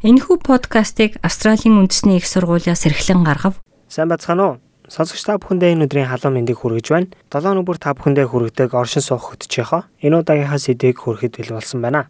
[0.00, 3.60] Энэхүү подкастыг Австралийн үндэсний их сургуулиас эрхлэн гаргав.
[3.84, 4.60] Сайн бацгаана уу?
[4.88, 7.12] Сонсогч та бүхэндээ энэ өдрийн халуун мэндийг хүргэж байна.
[7.28, 12.08] 7 өнөөр та бүхэндээ хүргэдэг оршин суух хөтжийнхөө энэ удаагийнхаа сэдвийг хүрэхэд бэлэн болсон байна.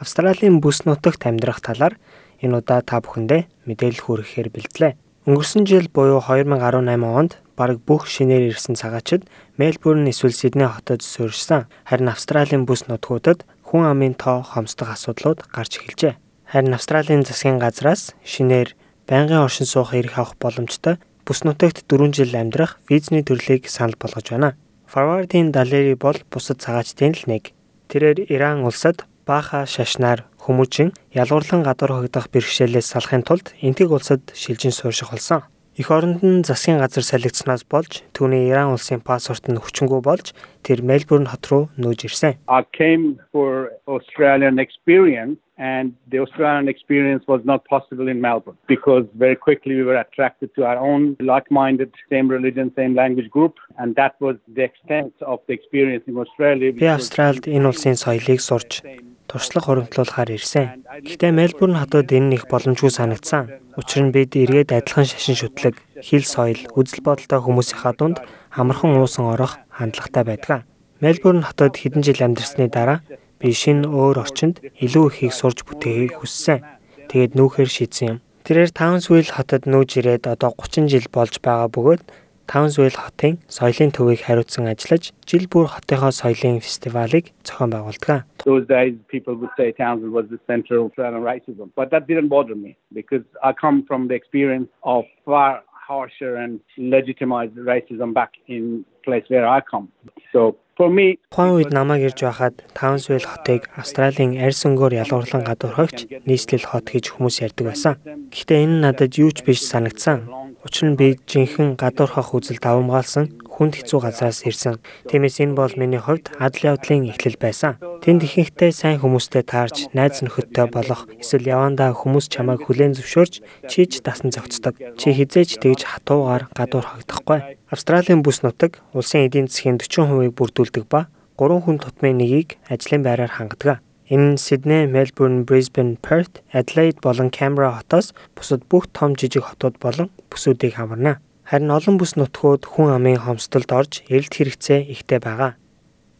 [0.00, 2.00] Австралийн бүс нутагт амьдрах талаар
[2.40, 4.96] энэ удаа та бүхэндээ мэдээлэл хүргэхээр бэлдлээ.
[5.28, 9.28] Өнгөрсөн жил буюу 2018 онд бараг бүх шинээр ирсэн цагаачид
[9.60, 11.68] Мельбурн эсвэл Сидней хотод суурьшсан.
[11.84, 16.16] Харин Австралийн бүс нутгуудад хүн амын тоо хомсдох асуудлууд гарч эхэлжээ.
[16.46, 18.78] Харин Австралийн засгийн газраас шинээр
[19.10, 24.30] байнгын оршин суух эрх авах боломжтой бүс нутагт 4 жил амьдрах визний төрлийг санал болгож
[24.30, 24.54] байна.
[24.86, 27.50] Форвардын Далери бол бусад цагаачдын л нэг.
[27.90, 34.70] Тэрээр Иран улсад бааха шашнаар хүмүүжин ялгуурлан гадуур хогдох бэрхшээлээс салахын тулд энтэг улсад шилжин
[34.70, 35.42] суурших болсон.
[35.76, 40.32] Эх оронд нь засгийн газар солигдсноос болж түүний Иран улсын паспорт нь хүчингүй болж
[40.64, 42.40] тэр Мельбурн хот руу нүүж ирсэн.
[42.48, 49.04] I came for Australian experience and the Australian experience was not possible in Melbourne because
[49.12, 53.92] very quickly we were attracted to our own like-minded, same religion, same language group, and
[54.00, 56.72] that was the extent of the experience in Australia.
[56.72, 58.80] Би Австралид энэ улсын соёлыг сурч
[59.30, 60.86] туршлага хуримтлуулахаар ирсэн.
[61.02, 63.50] Гэхдээ Мельбурн хотод энэ их боломжгүй санагдсан.
[63.76, 68.18] Учир нь бид эргээд адилхан шашин шүтлэг, хэл соёл, үзэл бодолтой хүмүүсийнхаа дунд
[68.54, 70.64] амархан уусан орох хандлагатай байдаг.
[71.02, 73.04] Мельбурн хотод хэдэн жил амьдарсны дараа
[73.36, 76.64] би шинэ өөр орчинд илүү ихийг сурж бүтээхийг хүссэн.
[77.12, 78.18] Тэгээд нүүхээр шийдсэн юм.
[78.46, 82.02] Тэрээр Townsville хотод нүүж ирээд одоо 30 жил болж байгаа бөгөөд
[82.50, 88.24] Townsville хотын соёлын төвийг хариуцсан ажиллаж жил бүр хотынхоо соёлын фестивалыг зохион байгуулдаг.
[88.44, 92.54] Those days people would say Townsville was the center of racism, but that didn't bother
[92.54, 98.84] me because I come from the experience of far harsher and legitimized racism back in
[99.04, 99.88] place where I come.
[100.32, 106.92] So Тухайн үед намайг ирж байхад Townsville хотыг Австралийн арьс өнгөөр ялгуурлан гадуурхагч нийслэл хот
[106.92, 107.96] гэж хүмүүс ярьдаг байсан.
[108.28, 110.28] Гэхдээ энэ надад юу ч биш санагдсан.
[110.66, 114.82] Учир нь би жинхэнэ гадуурхах үзэл давамгаалсан хүнд хэцүү газраас ирсэн.
[115.06, 117.78] Тиймээс энэ бол миний хувьд адал явдлын эхлэл байсан.
[118.02, 123.34] Тэнд ихэнхдээ сайн хүмүүстэй таарч, найз нөхөдтэй болох эсвэл явандаа хүмүүс чамайг хүлээн зөвшөөрч
[123.70, 124.74] чийж дасан зохицдог.
[124.98, 127.62] Чи хизээч тэгж хатуугаар гадуур хагдахгүй.
[127.70, 131.06] Австралийн бүс нутаг улсын эдийн засгийн 40%-ийг бүрдүүлдэг ба
[131.38, 133.85] 3 хүн тутмын нэгийг ажлын байраар хангадаг.
[134.08, 139.82] Энэ нь Сидней, Мельбурн, Брисбен, Перт, Аделаид болон Камбера хотоос бусад бүх том жижиг хотууд
[139.82, 141.18] болон бүсүүдийг хамарна.
[141.42, 145.58] Харин олон бүс нутгууд хүн амын хомсдолд орж эрэлт хэрэгцээ ихтэй байгаа.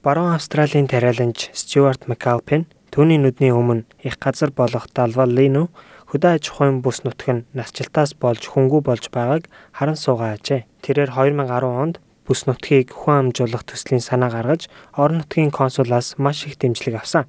[0.02, 5.70] Баруун Австралийн тариаланч Стюарт Макалпин түүний нүдний өмнө их газар болох Далваллино
[6.10, 10.66] хөдөө аж ахуйн бүс нутг нь насжилтаас болж хөнгүү болж байгааг харан суугаа ажээ.
[10.82, 11.96] Тэрээр 2010 онд
[12.26, 17.26] бүс нутгийг хүн амжуулах төслийн санаа гаргаж орон нутгийн консулаас маш их дэмжлэг авсан.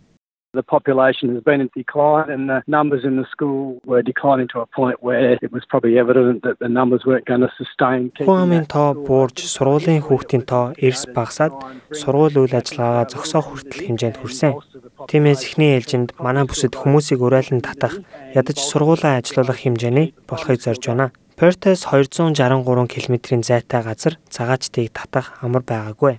[0.58, 4.60] The population has been in decline and the numbers in the school were declining to
[4.66, 8.10] a point where it was probably evident that the numbers weren't going to sustain.
[8.26, 11.54] Хүн амын тоо буурж сургуулийн хүүхдийн тоо эрс багасаад
[12.02, 14.58] сургууль үйл ажиллагаагаа зогсоох хүртэл хэмжээнд хүрсэн.
[15.06, 18.02] Тиймээс эхний ээлжинд манай бүсэд хүмүүсийг урайлан татах,
[18.34, 21.14] ядаж сургуулаа ажилуулах хэмжээний болохыг зорж байна.
[21.38, 26.18] Пертес 263 км-ийн зайтай газар цагаачдыг татах амар байгаагүй.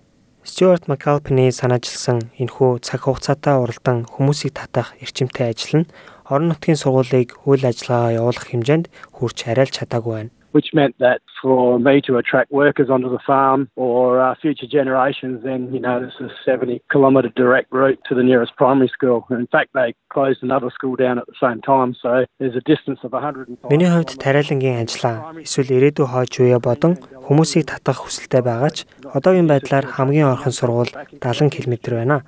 [0.48, 5.90] Стюарт Макалпины санаажилсан энэхүү цаг хугацаатай уралдан хүмүүсийг татах эрчимтэй ажил нь
[6.24, 11.78] орон нутгийн сургуулийг үйл ажиллагаа явуулах хэмжээнд хүрч харьяалж чадаагүй байна which meant that for
[11.78, 16.14] me to attract workers onto the farm or uh, future generations, then, you know, this
[16.20, 19.26] is a 70 kilometre direct route to the nearest primary school.
[19.30, 23.00] In fact, they closed another school down at the same time, so there's a distance
[23.02, 23.70] of 105.
[23.70, 26.96] Миний хувьд тариалангийн ажиллаа эсвэл ирээдүй хойч үе бодон
[27.28, 32.24] хүмүүсийг татах хүсэлтэй байгаа ч одоогийн байдлаар хамгийн орхон сургууль 70 км байна.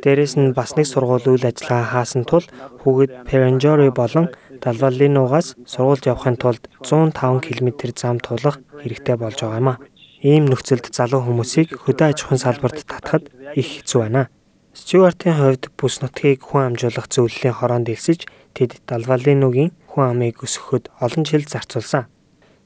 [0.00, 2.44] Дээрээс нь бас нэг сургууль үйл ажиллагаа хаасан тул
[2.80, 4.32] хүүхэд Perenjori болон
[4.62, 9.80] Далвалинуугаас сургуульд явахын тулд 105 км зам тулах хэрэгтэй болж байгаа юм а.
[10.20, 13.24] Ийм нөхцөлд залуу хүмүүсийг хөдөө аж ахуйн салбарт татахад
[13.56, 14.28] их хэцүү байна.
[14.76, 21.24] Стюартын хувьд бүс нутгийг хүн амжуулах зөвлөлийн хороонд элсэж тэд Далвалинуугийн хүн амыг өсгөхөд олон
[21.24, 22.06] жил зарцуулсан.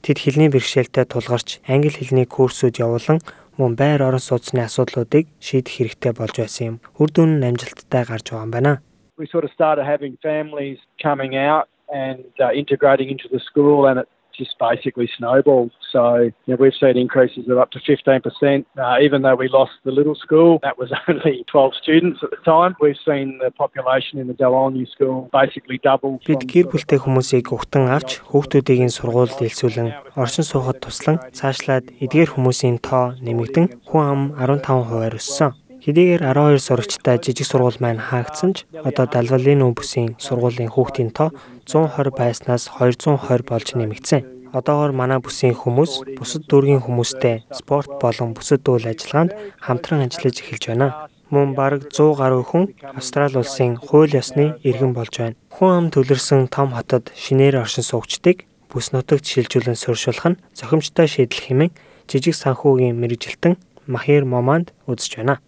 [0.03, 3.23] Тэд хэлний бэрхшээлтэй тулгарч англи хэлний курсүүд явуулан
[3.57, 6.77] мөн байр орон сууцны асуудлуудыг шийдэх хэрэгтэй болж байсан юм.
[6.99, 8.73] Үр дүн нь амжилттай гарч байгаа юм байна.
[9.17, 13.99] We sort of started having families coming out and uh, integrating into the school and
[13.99, 15.71] it just basically snowballed.
[15.91, 18.65] So you know, we've seen increases of up to 15%.
[18.77, 22.37] Uh, even though we lost the little school, that was only 12 students at the
[22.45, 22.75] time.
[22.81, 26.19] We've seen the population in the Dalhousie school basically double.
[26.25, 29.89] Бид гэр бүлтэй хүмүүсийг угтан авч хүүхдүүдийн сургуульд элсүүлэн
[30.19, 35.64] оршин суухад туслан цаашлаад эдгээр хүмүүсийн тоо нэмэгдэн хүн ам 15%-аар өссөн.
[35.85, 41.29] Хэдийгээр 12 сурагчтай жижиг сургууль маань хаагдсан ч одоо Далвалино бүсийн сургуулийн хүүхдийн тоо
[41.69, 44.49] 120 байснаас 220 болж нэмэгдсэн.
[44.49, 50.73] Одоогоор манай бүсийн хүмүүс бусад дүүргийн хүмүүстэй спорт болон бусад үйл ажиллагаанд хамтран ажиллаж эхэлж
[50.73, 51.05] байна.
[51.29, 55.37] Мөн бараг 100 гаруй хүн Австрали улсын хууль ёсны иргэн болж байна.
[55.53, 61.45] Хүн ам төлөрсөн том хотод шинээр оршин суугчдыг бүс нутагт шилжүүлэн сууршуулах нь зохимжтой шийдэл
[61.45, 61.75] хэмээн
[62.09, 65.45] жижиг санхүүгийн мэрэгжилтэн Махир Моманд үзэж байна.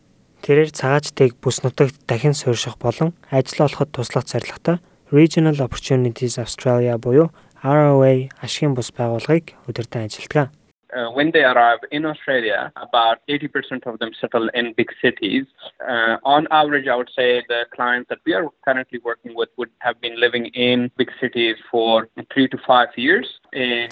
[0.47, 4.79] Тэрээр цагаачтыг бүс нутагт дахин суурших болон ажил олоход туслах зорилготой
[5.11, 10.55] Regional Opportunities Australia буюу ROA ашигын бус байгууллагыг удирдан ажилладаг.
[10.95, 15.45] uh, when they arrive in Australia, about 80% of them settle in big cities.
[15.87, 19.69] Uh, on average, I would say the clients that we are currently working with would
[19.79, 23.27] have been living in big cities for three to five years.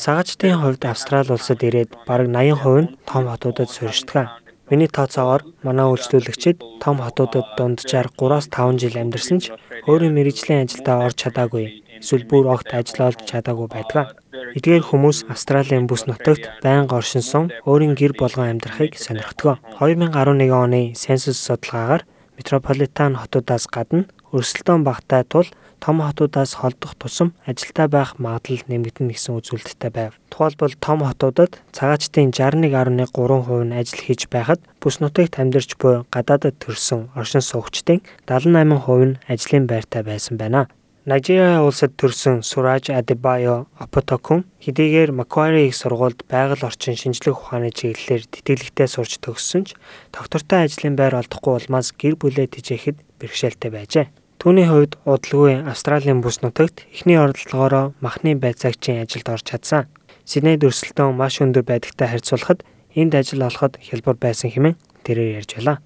[0.06, 4.45] Цагаачтын хувьд Австрали улсад ирээд бараг 80% нь том хотуудад суурьшдаг.
[4.70, 9.54] Миний тооцоогоор манай үйлчлүүлэгчид том хотуудад дунджаар 3-5 жил амьдарсан ч
[9.86, 14.18] өөрийн мэрэгжлийн ажилдаа орж чадаагүй эсвэл бүр огт ажил олж чадаагүй байдаг.
[14.58, 19.62] Эдгээр хүмүүс Австралийн бүс нутагт байнга оршинсон өөрийн гэр болгон амьдрахыг сонирхдог.
[19.78, 22.04] 2011 оны сенсус судалгаагаар
[22.38, 25.48] метрополитен хотуудаас гадна өрсөлдөөн багтаа тул
[25.84, 30.14] том хотуудаас холдох тусам ажилтаа байх магадлал нэмэгдэнэ гэсэн үзүүлэлттэй байв.
[30.30, 37.12] Тухайлбал том хотуудад цагаачтын 61.3% нь ажил хийж байхад бүс нутагт амьдарч буй гадаадад төрсэн
[37.16, 40.68] оршин суугчдын 78% нь ажлын байртай байсан байна.
[41.06, 48.26] Нажиа улсад төрсэн Сураж Адебайо Апотокун хэдийгээр Macquarie их сургуульд байгаль орчин шинжлэх ухааны чиглэлээр
[48.26, 49.78] тэтгэлэгтэй сурч төгссөн ч
[50.10, 54.06] доктортой ажлын байр олдохгүй улмаас гэр бүлээ тэжээхэд бэрхшээлтэй байжээ.
[54.46, 59.90] Түүний хувьд удалгүй Австралийн бүс нутагт эхний оролдлогоороо махны байцаагчийн ажилд орж чадсан.
[60.22, 62.62] Сиднейд өрсөлдөөн маш өндөр байдагтай харьцуулахад
[62.94, 65.82] энд ажил олоход хялбар байсан хэмээн тэрээр ярьж байлаа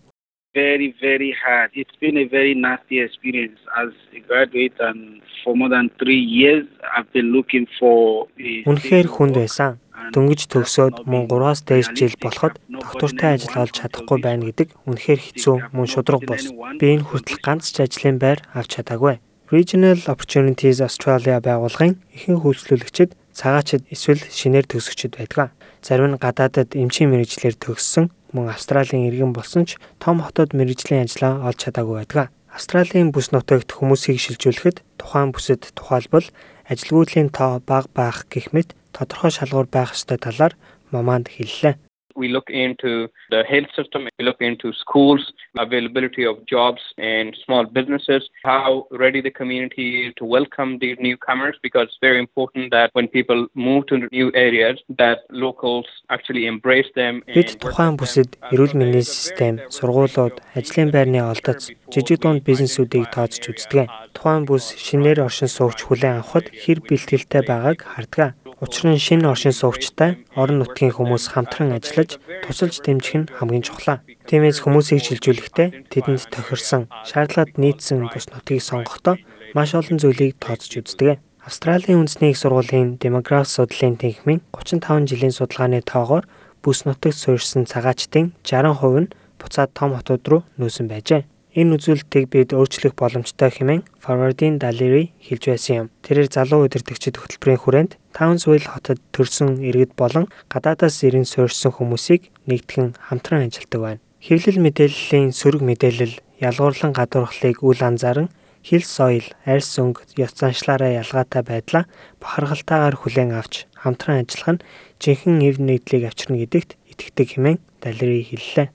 [0.53, 1.69] very, very hard.
[1.73, 3.59] It's been a very nasty experience.
[3.77, 6.65] As a graduate and for more than three years,
[6.95, 9.79] I've been looking for Үнэхээр хүнд байсан.
[10.13, 15.56] Дөнгөж төгсөөд мөн 3-аас дээш жил болоход доктортой ажил олж чадахгүй байна гэдэг үнэхээр хэцүү
[15.75, 16.50] мөн шудраг бос.
[16.80, 19.22] Би энэ хүртэл ганц ч ажлын байр авч чадаагүй.
[19.51, 25.54] Regional Opportunities Australia байгууллагын ихэнх үйлчлүүлэгчид цагаачд эсвэл шинээр төгсөгчд байдаг.
[25.81, 31.48] Зарим нь гадаадад эмчийн мэрэгчлэр төгссөн мөн Австралийн иргэн болсон ч том хотод мэрэгжлийн ажлаа
[31.48, 32.30] олж чадаагүй байдаг.
[32.54, 36.28] Австралийн бүс нутагт хүмүүсийг шилжүүлэхэд тухайн бүсэд тухайлбал
[36.69, 40.53] ажилгүйдлийн тоо бага байх гэх мэт тодорхой шалгуур байх ёстой талаар
[40.91, 41.75] Моманд хэллээ.
[42.15, 47.63] We look into the health system, we look into schools, availability of jobs and small
[47.63, 52.89] businesses, how ready the community is to welcome these newcomers because it's very important that
[52.91, 57.24] when people move to new areas that locals actually embrace them.
[57.38, 63.88] Бид тухайн бүсэд эрүүл мэндийн систем, сургуулиуд, ажлын байрны олдоц, жижиг дунд бизнесүүдийг тооцож үздэг.
[64.12, 68.35] Тухайн бүс шинээр оршин суугч хүлээн авахд хэр бэлтгэлтэй байгааг хардаг.
[68.59, 74.03] Учир нь шинэ оршин суугчтай орон нутгийн хүмүүс хамтран ажиллаж тусалж дэмжих нь хамгийн чухал.
[74.27, 79.15] Тиймээс хүмүүсийг шилжүүлэхдээ тэдэнд тохирсон шаардлагад нийцсэн бус нутгийг сонгохдоо
[79.56, 81.23] маш олон зүйлийг тооцож үздэг.
[81.39, 86.27] Австралийн үндэсний их сургуулийн демограф судлалын тэнхимийн 35 жилийн судалгааны тоогоор
[86.59, 91.23] бүс нутагт суурьсан цагаачдын 60% нь буцаад том хотууд руу нүүсэн байжээ.
[91.57, 95.88] Энэ үзүүлэлтийг бид өөрчлөх боломжтой хэмээн Forward-ийн Daleri хэлж байсан юм.
[96.06, 103.02] Тэрээр залуу удирдагчид хөтөлбөрийн хүрээнд Townsville хотод төрсэн иргэд болон гадаадаас ирэн суурьсан хүмүүсийг нэгтгэн
[103.02, 104.04] хамтран ажилтдаг байна.
[104.21, 108.30] Хэвлэл мэдээллийн сөрөг мэдээлэл ялгуурлан гадуурхлыг үл анзааран
[108.62, 111.83] хил соёл, арьс өнгө, ёс заншлаараа ялгаатай байдлаа
[112.21, 114.64] бахархалтайгаар хүлээн авч хамтран ажиллах нь
[115.02, 118.68] жинхэнэ эв нэгдлийг авчирна гэдэгт итгэдэг хэмээн Далери хэллээ.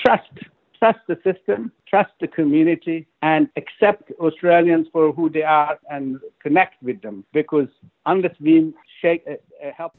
[0.00, 0.49] Trust
[0.80, 6.82] trust the system, trust the community, and accept Australians for who they are and connect
[6.82, 7.24] with them.
[7.32, 7.68] Because
[8.06, 9.24] unless we shake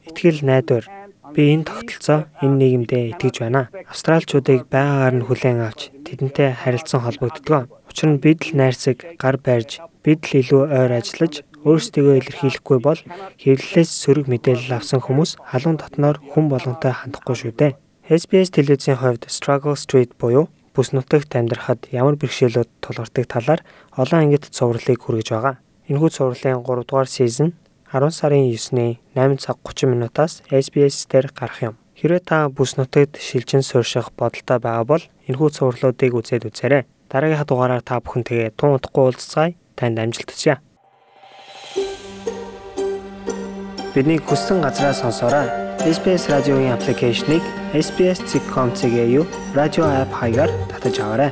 [0.10, 0.86] Итгэл найдвар
[1.36, 3.70] би энэ тогтолцоо энэ нийгэмдээ итгэж байна.
[3.94, 7.70] Австралчуудыг байгаагаар нь хүлээн авч тэдэнтэй харилцан холбогддог.
[7.90, 13.02] Учир нь бид л найрсаг гар барьж бид л илүү ойр ажиллаж өөрсдийгөө илэрхийлэхгүй бол
[13.42, 17.78] хэвлэлээс сөрөг мэдээлэл авсан хүмүүс халуун дотноор хүн болгонтой хандахгүй шүү дээ.
[18.10, 23.62] SBS телевизийн хувьд Struggle Street буюу бүс нутагт амьдрахад ямар бэрхшээлүүд тулгардаг талаар
[24.00, 25.56] олон ангид цувралыг хүргэж байгаа.
[25.92, 27.52] Энэхүү цувралын 3 дугаар сизон
[27.92, 31.76] 10 сарын 9-ний 8 цаг 30 минутаас SBS дээр гарах юм.
[32.00, 36.84] Хэрвээ та бүс нутагт шилжин суурших бодолтой байгаа бол энэхүү цувралуудыг үзээд үзээрэй.
[37.12, 39.60] Дараагийнхаа дугаараар та бүхэнтэйгээ тун удахгүй уулзцаая.
[39.76, 40.64] Танд амжилт хүсье.
[43.94, 45.48] Бидний хүссэн газраас сонсоорой.
[45.84, 47.44] SBS радиогийн аппликейшнийг
[47.74, 51.32] SBS.com.cg юу радио апп хаягаар татаж аваарай.